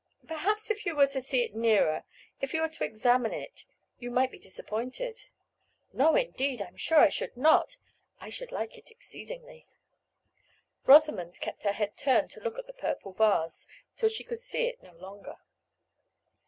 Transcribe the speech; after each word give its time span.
"Perhaps 0.25 0.71
if 0.71 0.83
you 0.83 0.95
were 0.95 1.05
to 1.05 1.21
see 1.21 1.43
it 1.43 1.53
nearer, 1.53 2.05
if 2.39 2.55
you 2.55 2.61
were 2.61 2.69
to 2.69 2.83
examine 2.83 3.33
it 3.33 3.65
you 3.99 4.09
might 4.09 4.31
be 4.31 4.39
disappointed." 4.39 5.25
"No, 5.93 6.15
indeed, 6.15 6.59
I'm 6.59 6.75
sure 6.75 6.97
I 6.97 7.09
should 7.09 7.37
not; 7.37 7.77
I 8.19 8.29
should 8.29 8.51
like 8.51 8.79
it 8.79 8.89
exceedingly." 8.89 9.67
Rosamond 10.87 11.39
kept 11.39 11.61
her 11.65 11.73
head 11.73 11.97
turned 11.97 12.31
to 12.31 12.39
look 12.39 12.57
at 12.57 12.65
the 12.65 12.73
purple 12.73 13.11
vase, 13.11 13.67
till 13.95 14.09
she 14.09 14.23
could 14.23 14.39
see 14.39 14.65
it 14.65 14.81
no 14.81 14.93
longer. 14.93 15.35